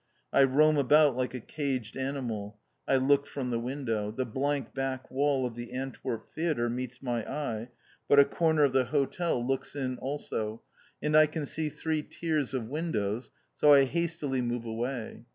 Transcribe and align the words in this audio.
I 0.33 0.41
roam 0.45 0.77
about 0.77 1.15
like 1.15 1.35
a 1.35 1.39
caged 1.39 1.95
animal. 1.95 2.57
I 2.87 2.95
look 2.95 3.27
from 3.27 3.51
the 3.51 3.59
window. 3.59 4.09
The 4.09 4.25
blank 4.25 4.73
back 4.73 5.11
wall 5.11 5.45
of 5.45 5.53
the 5.53 5.73
Antwerp 5.73 6.27
Theatre 6.27 6.71
meets 6.71 7.03
my 7.03 7.23
eye, 7.31 7.69
but 8.07 8.17
a 8.17 8.25
corner 8.25 8.63
of 8.63 8.73
the 8.73 8.85
hotel 8.85 9.45
looks 9.45 9.75
in 9.75 9.99
also, 9.99 10.63
and 11.03 11.15
I 11.15 11.27
can 11.27 11.45
see 11.45 11.69
three 11.69 12.01
tiers 12.01 12.55
of 12.55 12.67
windows, 12.67 13.29
so 13.53 13.73
I 13.73 13.83
hastily 13.83 14.41
move 14.41 14.65
away. 14.65 15.25